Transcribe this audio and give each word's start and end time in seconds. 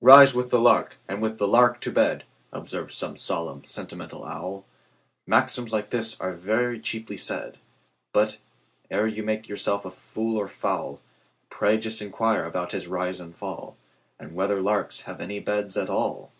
"Rise 0.00 0.32
with 0.32 0.48
the 0.48 0.58
lark, 0.58 0.96
and 1.06 1.20
with 1.20 1.36
the 1.36 1.46
lark 1.46 1.82
to 1.82 1.92
bed,"Observes 1.92 2.96
some 2.96 3.14
solemn, 3.18 3.62
sentimental 3.64 4.24
owl; 4.24 4.64
Maxims 5.26 5.70
like 5.70 5.90
these 5.90 6.18
are 6.18 6.32
very 6.32 6.80
cheaply 6.80 7.18
said; 7.18 7.58
But, 8.14 8.38
ere 8.90 9.06
you 9.06 9.22
make 9.22 9.50
yourself 9.50 9.84
a 9.84 9.90
fool 9.90 10.38
or 10.38 10.48
fowl, 10.48 11.02
Pray 11.50 11.76
just 11.76 12.00
inquire 12.00 12.46
about 12.46 12.72
his 12.72 12.88
rise 12.88 13.20
and 13.20 13.36
fall, 13.36 13.76
And 14.18 14.34
whether 14.34 14.62
larks 14.62 15.02
have 15.02 15.20
any 15.20 15.40
beds 15.40 15.76
at 15.76 15.90
all! 15.90 16.32